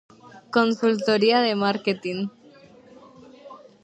[0.51, 2.19] Consultoría de márketing.